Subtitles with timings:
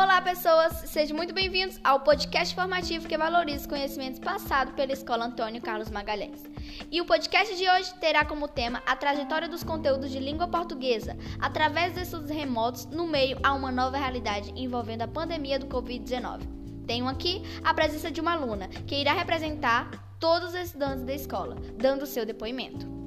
[0.00, 0.74] Olá, pessoas!
[0.86, 5.90] Sejam muito bem-vindos ao podcast formativo que valoriza os conhecimentos passados pela Escola Antônio Carlos
[5.90, 6.44] Magalhães.
[6.88, 11.16] E o podcast de hoje terá como tema a trajetória dos conteúdos de língua portuguesa
[11.40, 16.42] através de estudos remotos no meio a uma nova realidade envolvendo a pandemia do Covid-19.
[16.86, 19.90] Tenho aqui a presença de uma aluna que irá representar
[20.20, 22.97] todos os estudantes da escola, dando seu depoimento.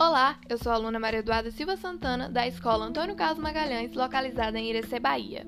[0.00, 4.56] Olá, eu sou a aluna Maria Eduarda Silva Santana, da Escola Antônio Carlos Magalhães, localizada
[4.56, 5.44] em Irecê, Bahia.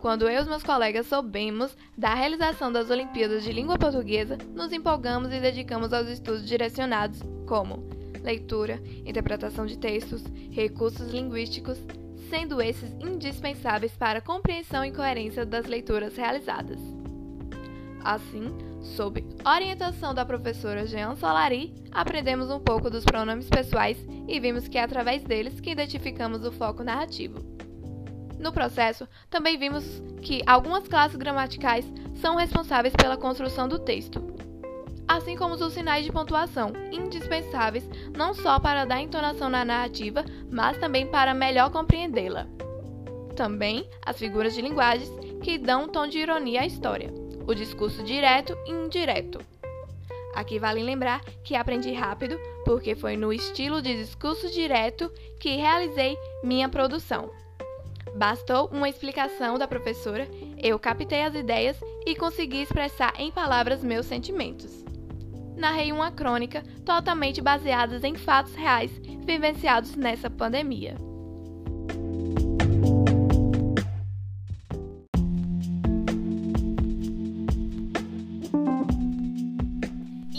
[0.00, 4.72] Quando eu e os meus colegas soubemos da realização das Olimpíadas de Língua Portuguesa, nos
[4.72, 7.86] empolgamos e dedicamos aos estudos direcionados como
[8.22, 11.78] leitura, interpretação de textos, recursos linguísticos,
[12.30, 17.01] sendo esses indispensáveis para a compreensão e coerência das leituras realizadas.
[18.04, 18.52] Assim,
[18.82, 24.76] sob orientação da professora Jean Solari, aprendemos um pouco dos pronomes pessoais e vimos que
[24.76, 27.38] é através deles que identificamos o foco narrativo.
[28.40, 34.20] No processo, também vimos que algumas classes gramaticais são responsáveis pela construção do texto,
[35.06, 40.76] assim como os sinais de pontuação, indispensáveis não só para dar entonação na narrativa, mas
[40.78, 42.48] também para melhor compreendê-la.
[43.36, 45.08] Também as figuras de linguagens
[45.40, 49.40] que dão um tom de ironia à história o discurso direto e indireto.
[50.34, 56.16] Aqui vale lembrar que aprendi rápido porque foi no estilo de discurso direto que realizei
[56.42, 57.30] minha produção.
[58.14, 64.06] Bastou uma explicação da professora, eu captei as ideias e consegui expressar em palavras meus
[64.06, 64.84] sentimentos.
[65.56, 68.90] Narrei uma crônica totalmente baseada em fatos reais
[69.24, 70.96] vivenciados nessa pandemia.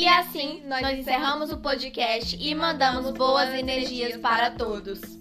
[0.00, 5.19] E assim, nós encerramos o podcast e mandamos boas energias para todos.